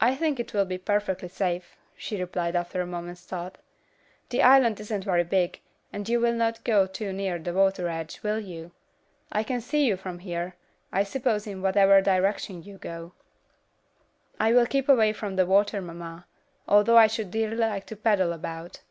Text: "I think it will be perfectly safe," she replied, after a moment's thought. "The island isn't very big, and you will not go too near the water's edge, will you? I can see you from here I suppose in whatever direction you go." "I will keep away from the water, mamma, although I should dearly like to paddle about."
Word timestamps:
"I 0.00 0.14
think 0.14 0.38
it 0.38 0.54
will 0.54 0.64
be 0.64 0.78
perfectly 0.78 1.26
safe," 1.26 1.74
she 1.96 2.20
replied, 2.20 2.54
after 2.54 2.80
a 2.80 2.86
moment's 2.86 3.24
thought. 3.26 3.58
"The 4.28 4.44
island 4.44 4.78
isn't 4.78 5.02
very 5.02 5.24
big, 5.24 5.58
and 5.92 6.08
you 6.08 6.20
will 6.20 6.34
not 6.34 6.62
go 6.62 6.86
too 6.86 7.12
near 7.12 7.36
the 7.36 7.52
water's 7.52 7.88
edge, 7.88 8.22
will 8.22 8.38
you? 8.38 8.70
I 9.32 9.42
can 9.42 9.60
see 9.60 9.84
you 9.86 9.96
from 9.96 10.20
here 10.20 10.54
I 10.92 11.02
suppose 11.02 11.48
in 11.48 11.62
whatever 11.62 12.00
direction 12.00 12.62
you 12.62 12.78
go." 12.78 13.12
"I 14.38 14.52
will 14.52 14.66
keep 14.66 14.88
away 14.88 15.12
from 15.12 15.34
the 15.34 15.46
water, 15.46 15.82
mamma, 15.82 16.26
although 16.68 16.96
I 16.96 17.08
should 17.08 17.32
dearly 17.32 17.56
like 17.56 17.86
to 17.86 17.96
paddle 17.96 18.32
about." 18.32 18.82